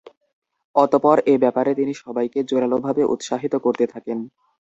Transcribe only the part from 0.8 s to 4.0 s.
অতঃপর এ ব্যাপারে তিনি সবাইকে জোরালোভাবে উৎসাহিত করতে